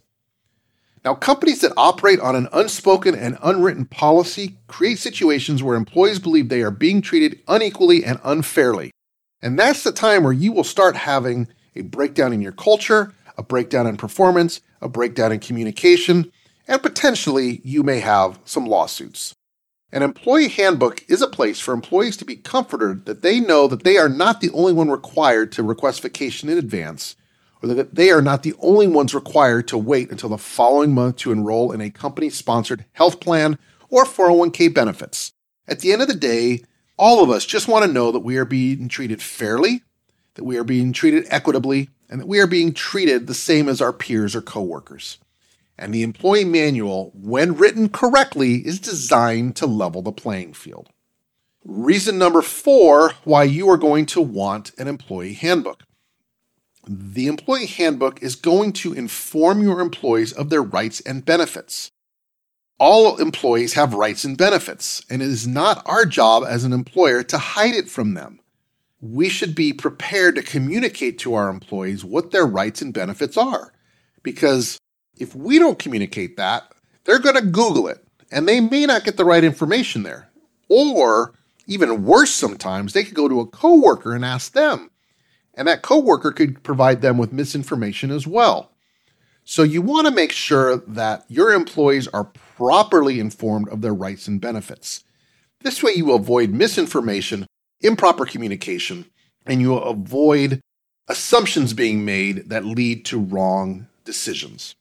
Now, 1.05 1.15
companies 1.15 1.59
that 1.61 1.73
operate 1.75 2.21
on 2.21 2.35
an 2.35 2.47
unspoken 2.53 3.13
and 3.13 3.37
unwritten 3.43 3.85
policy 3.85 4.55
create 4.67 4.99
situations 4.99 5.61
where 5.61 5.75
employees 5.75 6.19
believe 6.19 6.47
they 6.47 6.61
are 6.61 6.71
being 6.71 7.01
treated 7.01 7.41
unequally 7.47 8.05
and 8.05 8.19
unfairly. 8.23 8.91
And 9.41 9.59
that's 9.59 9.83
the 9.83 9.91
time 9.91 10.23
where 10.23 10.31
you 10.31 10.53
will 10.53 10.63
start 10.63 10.95
having 10.95 11.49
a 11.75 11.81
breakdown 11.81 12.31
in 12.31 12.41
your 12.41 12.53
culture, 12.53 13.13
a 13.37 13.43
breakdown 13.43 13.85
in 13.85 13.97
performance, 13.97 14.61
a 14.81 14.87
breakdown 14.87 15.33
in 15.33 15.39
communication, 15.39 16.31
and 16.69 16.81
potentially 16.81 17.59
you 17.65 17.83
may 17.83 17.99
have 17.99 18.39
some 18.45 18.65
lawsuits. 18.65 19.33
An 19.91 20.01
employee 20.01 20.47
handbook 20.47 21.03
is 21.09 21.21
a 21.21 21.27
place 21.27 21.59
for 21.59 21.73
employees 21.73 22.15
to 22.17 22.25
be 22.25 22.37
comforted 22.37 23.05
that 23.05 23.21
they 23.21 23.41
know 23.41 23.67
that 23.67 23.83
they 23.83 23.97
are 23.97 24.09
not 24.09 24.39
the 24.39 24.49
only 24.51 24.71
one 24.71 24.89
required 24.89 25.51
to 25.51 25.63
request 25.63 26.01
vacation 26.01 26.47
in 26.47 26.57
advance, 26.57 27.17
that 27.67 27.95
they 27.95 28.09
are 28.11 28.21
not 28.21 28.43
the 28.43 28.55
only 28.59 28.87
ones 28.87 29.13
required 29.13 29.67
to 29.69 29.77
wait 29.77 30.11
until 30.11 30.29
the 30.29 30.37
following 30.37 30.93
month 30.93 31.17
to 31.17 31.31
enroll 31.31 31.71
in 31.71 31.81
a 31.81 31.89
company 31.89 32.29
sponsored 32.29 32.85
health 32.93 33.19
plan 33.19 33.57
or 33.89 34.05
401k 34.05 34.73
benefits. 34.73 35.31
At 35.67 35.79
the 35.79 35.93
end 35.93 36.01
of 36.01 36.07
the 36.07 36.15
day, 36.15 36.63
all 36.97 37.23
of 37.23 37.29
us 37.29 37.45
just 37.45 37.67
want 37.67 37.85
to 37.85 37.91
know 37.91 38.11
that 38.11 38.19
we 38.19 38.37
are 38.37 38.45
being 38.45 38.87
treated 38.87 39.21
fairly, 39.21 39.83
that 40.35 40.43
we 40.43 40.57
are 40.57 40.63
being 40.63 40.93
treated 40.93 41.25
equitably, 41.29 41.89
and 42.09 42.19
that 42.19 42.27
we 42.27 42.39
are 42.39 42.47
being 42.47 42.73
treated 42.73 43.27
the 43.27 43.33
same 43.33 43.69
as 43.69 43.81
our 43.81 43.93
peers 43.93 44.35
or 44.35 44.41
coworkers 44.41 45.17
and 45.77 45.93
the 45.93 46.03
employee 46.03 46.45
manual, 46.45 47.11
when 47.15 47.55
written 47.55 47.89
correctly, 47.89 48.55
is 48.65 48.79
designed 48.79 49.55
to 49.57 49.65
level 49.65 50.01
the 50.01 50.11
playing 50.11 50.53
field. 50.53 50.89
Reason 51.63 52.17
number 52.17 52.41
four 52.41 53.13
why 53.23 53.43
you 53.43 53.69
are 53.69 53.77
going 53.77 54.05
to 54.07 54.21
want 54.21 54.71
an 54.77 54.87
employee 54.87 55.33
handbook. 55.33 55.83
The 56.87 57.27
employee 57.27 57.65
handbook 57.65 58.21
is 58.21 58.35
going 58.35 58.73
to 58.73 58.93
inform 58.93 59.61
your 59.61 59.79
employees 59.79 60.33
of 60.33 60.49
their 60.49 60.61
rights 60.61 60.99
and 61.01 61.23
benefits. 61.23 61.91
All 62.77 63.17
employees 63.17 63.73
have 63.73 63.93
rights 63.93 64.25
and 64.25 64.37
benefits, 64.37 65.05
and 65.09 65.21
it 65.21 65.29
is 65.29 65.47
not 65.47 65.81
our 65.85 66.05
job 66.05 66.43
as 66.45 66.65
an 66.65 66.73
employer 66.73 67.23
to 67.23 67.37
hide 67.37 67.75
it 67.75 67.87
from 67.87 68.15
them. 68.15 68.41
We 68.99 69.29
should 69.29 69.55
be 69.55 69.71
prepared 69.71 70.35
to 70.35 70.41
communicate 70.41 71.17
to 71.19 71.35
our 71.35 71.49
employees 71.49 72.03
what 72.03 72.31
their 72.31 72.45
rights 72.45 72.81
and 72.81 72.93
benefits 72.93 73.37
are, 73.37 73.71
because 74.21 74.77
if 75.17 75.35
we 75.35 75.59
don't 75.59 75.79
communicate 75.79 76.35
that, 76.37 76.73
they're 77.05 77.19
going 77.19 77.35
to 77.35 77.41
Google 77.41 77.87
it 77.87 78.05
and 78.31 78.47
they 78.47 78.59
may 78.59 78.85
not 78.85 79.05
get 79.05 79.15
the 79.15 79.25
right 79.25 79.43
information 79.43 80.03
there. 80.03 80.29
Or 80.67 81.33
even 81.67 82.03
worse, 82.03 82.31
sometimes 82.31 82.91
they 82.91 83.03
could 83.03 83.13
go 83.13 83.29
to 83.29 83.39
a 83.39 83.47
coworker 83.47 84.13
and 84.13 84.25
ask 84.25 84.53
them, 84.53 84.89
and 85.53 85.67
that 85.67 85.81
coworker 85.81 86.31
could 86.31 86.63
provide 86.63 87.01
them 87.01 87.17
with 87.17 87.33
misinformation 87.33 88.11
as 88.11 88.25
well. 88.25 88.71
So 89.43 89.63
you 89.63 89.81
want 89.81 90.07
to 90.07 90.13
make 90.13 90.31
sure 90.31 90.77
that 90.77 91.25
your 91.27 91.53
employees 91.53 92.07
are 92.07 92.31
properly 92.55 93.19
informed 93.19 93.69
of 93.69 93.81
their 93.81 93.93
rights 93.93 94.27
and 94.27 94.39
benefits. 94.39 95.03
This 95.61 95.83
way, 95.83 95.93
you 95.95 96.11
avoid 96.13 96.51
misinformation, 96.51 97.45
improper 97.81 98.25
communication, 98.25 99.05
and 99.45 99.61
you 99.61 99.75
avoid 99.75 100.61
assumptions 101.07 101.73
being 101.73 102.05
made 102.05 102.49
that 102.49 102.65
lead 102.65 103.05
to 103.05 103.19
wrong 103.19 103.87
decisions. 104.05 104.75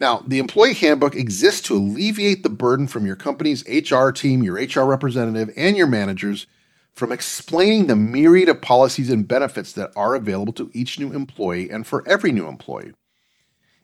Now, 0.00 0.24
the 0.26 0.38
employee 0.38 0.74
handbook 0.74 1.14
exists 1.14 1.60
to 1.62 1.76
alleviate 1.76 2.42
the 2.42 2.48
burden 2.48 2.86
from 2.86 3.06
your 3.06 3.16
company's 3.16 3.64
HR 3.68 4.10
team, 4.10 4.42
your 4.42 4.56
HR 4.56 4.88
representative, 4.88 5.52
and 5.56 5.76
your 5.76 5.86
managers 5.86 6.46
from 6.94 7.10
explaining 7.10 7.86
the 7.86 7.96
myriad 7.96 8.48
of 8.48 8.60
policies 8.60 9.10
and 9.10 9.26
benefits 9.26 9.72
that 9.72 9.90
are 9.96 10.14
available 10.14 10.52
to 10.52 10.70
each 10.72 10.98
new 10.98 11.12
employee 11.12 11.68
and 11.68 11.86
for 11.86 12.06
every 12.08 12.30
new 12.30 12.46
employee. 12.46 12.92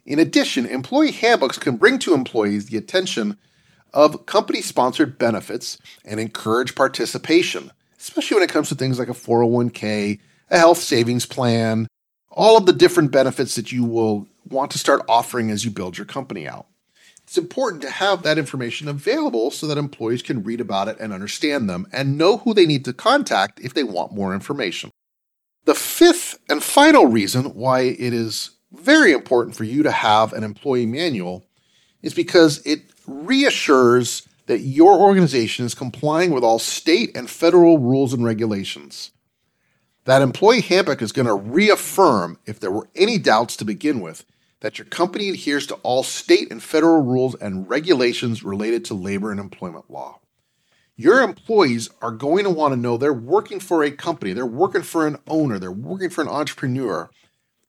In 0.06 0.18
addition, 0.18 0.64
employee 0.64 1.10
handbooks 1.10 1.58
can 1.58 1.76
bring 1.76 1.98
to 2.00 2.14
employees 2.14 2.66
the 2.66 2.76
attention 2.76 3.36
of 3.92 4.26
company 4.26 4.62
sponsored 4.62 5.18
benefits 5.18 5.78
and 6.04 6.20
encourage 6.20 6.74
participation, 6.74 7.72
especially 7.98 8.36
when 8.36 8.44
it 8.44 8.50
comes 8.50 8.68
to 8.68 8.74
things 8.74 8.98
like 8.98 9.08
a 9.08 9.12
401k, 9.12 10.20
a 10.50 10.58
health 10.58 10.78
savings 10.78 11.26
plan, 11.26 11.88
all 12.30 12.56
of 12.56 12.66
the 12.66 12.72
different 12.72 13.10
benefits 13.10 13.56
that 13.56 13.72
you 13.72 13.84
will 13.84 14.28
want 14.48 14.70
to 14.70 14.78
start 14.78 15.02
offering 15.08 15.50
as 15.50 15.64
you 15.64 15.70
build 15.70 15.98
your 15.98 16.06
company 16.06 16.48
out. 16.48 16.66
It's 17.30 17.38
important 17.38 17.80
to 17.82 17.90
have 17.90 18.24
that 18.24 18.38
information 18.38 18.88
available 18.88 19.52
so 19.52 19.68
that 19.68 19.78
employees 19.78 20.20
can 20.20 20.42
read 20.42 20.60
about 20.60 20.88
it 20.88 20.96
and 20.98 21.12
understand 21.12 21.70
them 21.70 21.86
and 21.92 22.18
know 22.18 22.38
who 22.38 22.52
they 22.52 22.66
need 22.66 22.84
to 22.86 22.92
contact 22.92 23.60
if 23.60 23.72
they 23.72 23.84
want 23.84 24.12
more 24.12 24.34
information. 24.34 24.90
The 25.64 25.76
fifth 25.76 26.40
and 26.48 26.60
final 26.60 27.06
reason 27.06 27.54
why 27.54 27.82
it 27.82 28.12
is 28.12 28.50
very 28.72 29.12
important 29.12 29.54
for 29.54 29.62
you 29.62 29.84
to 29.84 29.92
have 29.92 30.32
an 30.32 30.42
employee 30.42 30.86
manual 30.86 31.44
is 32.02 32.14
because 32.14 32.66
it 32.66 32.80
reassures 33.06 34.26
that 34.46 34.62
your 34.62 34.98
organization 34.98 35.64
is 35.64 35.72
complying 35.76 36.32
with 36.32 36.42
all 36.42 36.58
state 36.58 37.16
and 37.16 37.30
federal 37.30 37.78
rules 37.78 38.12
and 38.12 38.24
regulations. 38.24 39.12
That 40.04 40.20
employee 40.20 40.62
handbook 40.62 41.00
is 41.00 41.12
going 41.12 41.28
to 41.28 41.34
reaffirm, 41.34 42.40
if 42.44 42.58
there 42.58 42.72
were 42.72 42.88
any 42.96 43.18
doubts 43.18 43.54
to 43.58 43.64
begin 43.64 44.00
with, 44.00 44.24
that 44.60 44.78
your 44.78 44.86
company 44.86 45.30
adheres 45.30 45.66
to 45.66 45.74
all 45.76 46.02
state 46.02 46.50
and 46.50 46.62
federal 46.62 47.02
rules 47.02 47.34
and 47.34 47.68
regulations 47.68 48.42
related 48.42 48.84
to 48.84 48.94
labor 48.94 49.30
and 49.30 49.40
employment 49.40 49.90
law. 49.90 50.20
Your 50.96 51.22
employees 51.22 51.88
are 52.02 52.10
going 52.10 52.44
to 52.44 52.50
want 52.50 52.74
to 52.74 52.80
know 52.80 52.96
they're 52.96 53.12
working 53.12 53.58
for 53.58 53.82
a 53.82 53.90
company, 53.90 54.34
they're 54.34 54.44
working 54.44 54.82
for 54.82 55.06
an 55.06 55.16
owner, 55.26 55.58
they're 55.58 55.72
working 55.72 56.10
for 56.10 56.20
an 56.20 56.28
entrepreneur 56.28 57.08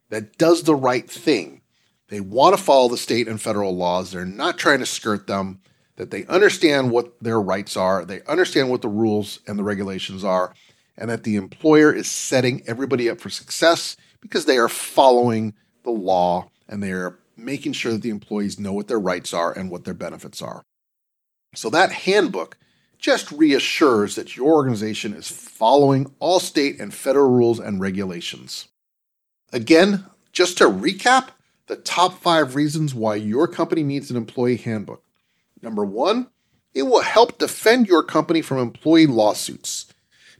that 0.09 0.37
does 0.37 0.63
the 0.63 0.75
right 0.75 1.09
thing. 1.09 1.61
They 2.09 2.19
want 2.19 2.57
to 2.57 2.61
follow 2.61 2.89
the 2.89 2.97
state 2.97 3.29
and 3.29 3.41
federal 3.41 3.73
laws, 3.75 4.11
they're 4.11 4.25
not 4.25 4.57
trying 4.57 4.79
to 4.79 4.85
skirt 4.85 5.27
them, 5.27 5.61
that 5.95 6.11
they 6.11 6.25
understand 6.25 6.91
what 6.91 7.13
their 7.21 7.39
rights 7.39 7.77
are, 7.77 8.03
they 8.03 8.21
understand 8.23 8.69
what 8.69 8.81
the 8.81 8.89
rules 8.89 9.39
and 9.47 9.57
the 9.57 9.63
regulations 9.63 10.25
are, 10.25 10.53
and 10.97 11.09
that 11.09 11.23
the 11.23 11.37
employer 11.37 11.93
is 11.93 12.11
setting 12.11 12.61
everybody 12.67 13.09
up 13.09 13.21
for 13.21 13.29
success 13.29 13.95
because 14.19 14.43
they 14.43 14.57
are 14.57 14.67
following 14.67 15.53
the 15.83 15.91
law 15.91 16.49
and 16.71 16.81
they're 16.81 17.19
making 17.37 17.73
sure 17.73 17.91
that 17.91 18.01
the 18.01 18.09
employees 18.09 18.57
know 18.57 18.73
what 18.73 18.87
their 18.87 18.99
rights 18.99 19.33
are 19.33 19.51
and 19.51 19.69
what 19.69 19.83
their 19.83 19.93
benefits 19.93 20.41
are. 20.41 20.63
So 21.53 21.69
that 21.69 21.91
handbook 21.91 22.57
just 22.97 23.31
reassures 23.31 24.15
that 24.15 24.37
your 24.37 24.53
organization 24.53 25.13
is 25.13 25.27
following 25.27 26.13
all 26.19 26.39
state 26.39 26.79
and 26.79 26.93
federal 26.93 27.29
rules 27.29 27.59
and 27.59 27.81
regulations. 27.81 28.67
Again, 29.51 30.05
just 30.31 30.57
to 30.59 30.65
recap, 30.65 31.29
the 31.67 31.75
top 31.75 32.13
five 32.21 32.55
reasons 32.55 32.95
why 32.95 33.15
your 33.15 33.47
company 33.47 33.83
needs 33.83 34.09
an 34.09 34.17
employee 34.17 34.57
handbook. 34.57 35.03
Number 35.61 35.83
one, 35.83 36.27
it 36.73 36.83
will 36.83 37.01
help 37.01 37.37
defend 37.37 37.87
your 37.87 38.03
company 38.03 38.41
from 38.41 38.59
employee 38.59 39.07
lawsuits. 39.07 39.87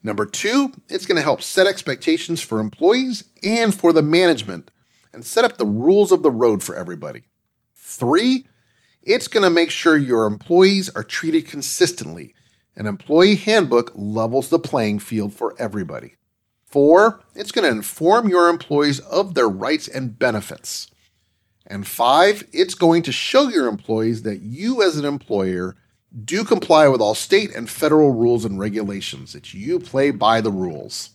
Number 0.04 0.26
two, 0.26 0.72
it's 0.88 1.06
going 1.06 1.18
to 1.18 1.22
help 1.22 1.42
set 1.42 1.68
expectations 1.68 2.42
for 2.42 2.60
employees 2.60 3.26
and 3.44 3.74
for 3.74 3.92
the 3.92 4.02
management 4.02 4.72
and 5.14 5.26
set 5.26 5.46
up 5.46 5.58
the 5.58 5.66
rules 5.66 6.12
of 6.12 6.24
the 6.24 6.32
road 6.32 6.64
for 6.64 6.76
everybody. 6.76 7.24
Three, 7.76 8.46
it's 9.04 9.28
going 9.28 9.44
to 9.44 9.50
make 9.50 9.72
sure 9.72 9.98
your 9.98 10.26
employees 10.26 10.90
are 10.90 11.04
treated 11.04 11.48
consistently. 11.48 12.34
An 12.76 12.86
employee 12.86 13.36
handbook 13.36 13.92
levels 13.96 14.50
the 14.50 14.60
playing 14.60 15.00
field 15.00 15.34
for 15.34 15.56
everybody. 15.60 16.16
Four, 16.66 17.22
it's 17.36 17.52
going 17.52 17.70
to 17.70 17.76
inform 17.76 18.30
your 18.30 18.48
employees 18.48 19.00
of 19.02 19.34
their 19.34 19.50
rights 19.50 19.88
and 19.88 20.18
benefits. 20.18 20.88
And 21.68 21.86
five, 21.86 22.48
it's 22.54 22.76
going 22.76 23.04
to 23.04 23.12
show 23.12 23.50
your 23.50 23.68
employees 23.68 24.24
that 24.24 24.42
you, 24.42 24.82
as 24.82 24.98
an 24.98 25.06
employer, 25.06 25.76
do 26.24 26.44
comply 26.44 26.88
with 26.88 27.02
all 27.02 27.16
state 27.16 27.54
and 27.56 27.70
federal 27.70 28.14
rules 28.14 28.46
and 28.46 28.60
regulations, 28.60 29.34
that 29.34 29.54
you 29.54 29.80
play 29.80 30.12
by 30.12 30.42
the 30.42 30.52
rules. 30.52 31.12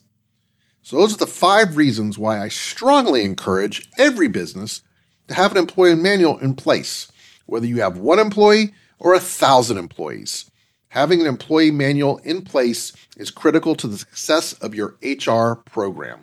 So, 0.86 0.98
those 0.98 1.14
are 1.14 1.16
the 1.16 1.26
five 1.26 1.76
reasons 1.76 2.16
why 2.16 2.40
I 2.40 2.46
strongly 2.46 3.24
encourage 3.24 3.90
every 3.98 4.28
business 4.28 4.82
to 5.26 5.34
have 5.34 5.50
an 5.50 5.58
employee 5.58 5.96
manual 5.96 6.38
in 6.38 6.54
place, 6.54 7.10
whether 7.46 7.66
you 7.66 7.80
have 7.80 7.98
one 7.98 8.20
employee 8.20 8.72
or 9.00 9.12
a 9.12 9.18
thousand 9.18 9.78
employees. 9.78 10.48
Having 10.90 11.22
an 11.22 11.26
employee 11.26 11.72
manual 11.72 12.18
in 12.18 12.42
place 12.42 12.92
is 13.16 13.32
critical 13.32 13.74
to 13.74 13.88
the 13.88 13.98
success 13.98 14.52
of 14.52 14.76
your 14.76 14.94
HR 15.02 15.56
program. 15.56 16.20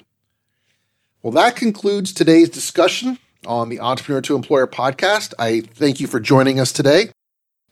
Well, 1.21 1.33
that 1.33 1.57
concludes 1.57 2.13
today's 2.13 2.47
discussion 2.47 3.19
on 3.45 3.67
the 3.67 3.81
Entrepreneur 3.81 4.21
to 4.21 4.35
Employer 4.37 4.67
podcast. 4.67 5.33
I 5.37 5.59
thank 5.59 5.99
you 5.99 6.07
for 6.07 6.21
joining 6.21 6.61
us 6.61 6.71
today. 6.71 7.09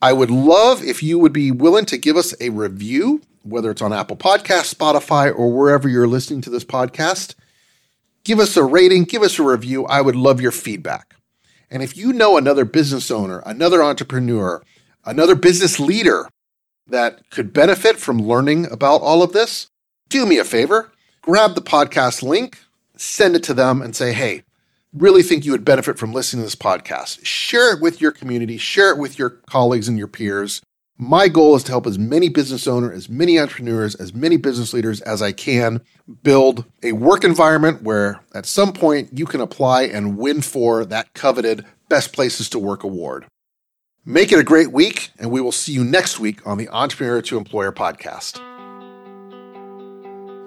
I 0.01 0.11
would 0.11 0.29
love 0.29 0.83
if 0.83 1.01
you 1.01 1.19
would 1.19 1.31
be 1.31 1.51
willing 1.51 1.85
to 1.85 1.97
give 1.97 2.17
us 2.17 2.35
a 2.41 2.49
review 2.49 3.21
whether 3.43 3.71
it's 3.71 3.81
on 3.81 3.93
Apple 3.93 4.17
Podcast, 4.17 4.73
Spotify, 4.73 5.33
or 5.35 5.51
wherever 5.51 5.87
you're 5.87 6.07
listening 6.07 6.41
to 6.41 6.49
this 6.49 6.65
podcast. 6.65 7.35
Give 8.23 8.39
us 8.39 8.55
a 8.55 8.63
rating, 8.63 9.05
give 9.05 9.23
us 9.23 9.39
a 9.39 9.43
review. 9.43 9.85
I 9.85 10.01
would 10.01 10.15
love 10.15 10.41
your 10.41 10.51
feedback. 10.51 11.15
And 11.69 11.81
if 11.81 11.95
you 11.97 12.13
know 12.13 12.37
another 12.37 12.65
business 12.65 13.09
owner, 13.09 13.41
another 13.45 13.81
entrepreneur, 13.81 14.61
another 15.05 15.35
business 15.35 15.79
leader 15.79 16.29
that 16.87 17.29
could 17.29 17.53
benefit 17.53 17.97
from 17.97 18.19
learning 18.19 18.69
about 18.71 19.01
all 19.01 19.23
of 19.23 19.33
this, 19.33 19.67
do 20.09 20.25
me 20.25 20.37
a 20.37 20.43
favor, 20.43 20.91
grab 21.21 21.55
the 21.55 21.61
podcast 21.61 22.21
link, 22.21 22.59
send 22.97 23.35
it 23.35 23.43
to 23.43 23.53
them, 23.53 23.81
and 23.81 23.95
say, 23.95 24.13
hey, 24.13 24.43
really 24.93 25.23
think 25.23 25.45
you 25.45 25.51
would 25.51 25.65
benefit 25.65 25.97
from 25.97 26.11
listening 26.11 26.41
to 26.41 26.45
this 26.45 26.55
podcast. 26.55 27.25
Share 27.25 27.73
it 27.73 27.81
with 27.81 28.01
your 28.01 28.11
community, 28.11 28.57
share 28.57 28.91
it 28.91 28.97
with 28.97 29.17
your 29.17 29.29
colleagues 29.29 29.87
and 29.87 29.97
your 29.97 30.07
peers. 30.07 30.61
My 31.03 31.29
goal 31.29 31.55
is 31.55 31.63
to 31.63 31.71
help 31.71 31.87
as 31.87 31.97
many 31.97 32.29
business 32.29 32.67
owners, 32.67 32.95
as 32.95 33.09
many 33.09 33.39
entrepreneurs, 33.39 33.95
as 33.95 34.13
many 34.13 34.37
business 34.37 34.71
leaders 34.71 35.01
as 35.01 35.19
I 35.19 35.31
can 35.31 35.81
build 36.21 36.63
a 36.83 36.91
work 36.91 37.23
environment 37.23 37.81
where 37.81 38.21
at 38.35 38.45
some 38.45 38.71
point 38.71 39.09
you 39.11 39.25
can 39.25 39.41
apply 39.41 39.85
and 39.85 40.15
win 40.15 40.43
for 40.43 40.85
that 40.85 41.11
coveted 41.15 41.65
Best 41.89 42.13
Places 42.13 42.49
to 42.51 42.59
Work 42.59 42.83
award. 42.83 43.25
Make 44.05 44.31
it 44.31 44.37
a 44.37 44.43
great 44.43 44.71
week, 44.71 45.09
and 45.17 45.31
we 45.31 45.41
will 45.41 45.51
see 45.51 45.73
you 45.73 45.83
next 45.83 46.19
week 46.19 46.45
on 46.45 46.59
the 46.59 46.69
Entrepreneur 46.69 47.19
to 47.23 47.37
Employer 47.39 47.71
podcast. 47.71 48.39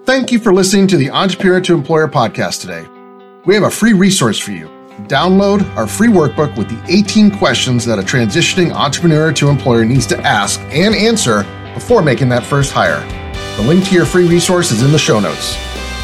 Thank 0.06 0.30
you 0.30 0.38
for 0.38 0.54
listening 0.54 0.87
to 0.87 0.96
the 0.96 1.11
Entrepreneur 1.11 1.61
to 1.62 1.75
Employer 1.75 2.06
podcast 2.06 2.61
today. 2.61 2.87
We 3.44 3.54
have 3.54 3.64
a 3.64 3.70
free 3.73 3.92
resource 3.92 4.38
for 4.38 4.52
you. 4.52 4.74
Download 5.02 5.68
our 5.76 5.88
free 5.88 6.08
workbook 6.08 6.56
with 6.56 6.68
the 6.68 6.80
18 6.92 7.32
questions 7.32 7.84
that 7.84 7.98
a 7.98 8.02
transitioning 8.02 8.72
entrepreneur 8.72 9.32
to 9.32 9.48
employer 9.48 9.84
needs 9.84 10.06
to 10.06 10.18
ask 10.20 10.60
and 10.70 10.94
answer 10.94 11.42
before 11.74 12.00
making 12.00 12.28
that 12.28 12.44
first 12.44 12.70
hire. 12.72 13.00
The 13.56 13.66
link 13.66 13.84
to 13.88 13.94
your 13.94 14.06
free 14.06 14.28
resource 14.28 14.70
is 14.70 14.82
in 14.82 14.92
the 14.92 14.98
show 14.98 15.18
notes. 15.18 15.56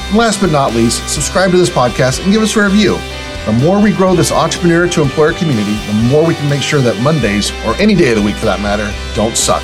And 0.09 0.19
last 0.19 0.41
but 0.41 0.51
not 0.51 0.75
least, 0.75 1.09
subscribe 1.09 1.53
to 1.53 1.57
this 1.57 1.71
podcast 1.71 2.23
and 2.25 2.33
give 2.33 2.43
us 2.43 2.57
a 2.57 2.65
review. 2.65 2.99
The 3.47 3.53
more 3.53 3.81
we 3.81 3.93
grow 3.93 4.17
this 4.17 4.33
entrepreneur 4.33 4.89
to 4.89 5.03
employer 5.03 5.35
community, 5.35 5.75
the 5.87 6.09
more 6.11 6.27
we 6.27 6.35
can 6.35 6.51
make 6.51 6.63
sure 6.63 6.81
that 6.81 7.01
Mondays, 7.01 7.53
or 7.65 7.77
any 7.77 7.95
day 7.95 8.11
of 8.11 8.17
the 8.17 8.23
week 8.23 8.37
for 8.37 8.47
that 8.47 8.61
matter, 8.61 8.93
don't 9.15 9.37
suck. 9.37 9.63